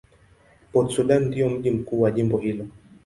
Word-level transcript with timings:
Port 0.71 0.91
Sudan 0.91 1.25
ndio 1.25 1.49
mji 1.49 1.71
mkuu 1.71 2.01
wa 2.01 2.11
jimbo 2.11 2.37
hili. 2.37 2.67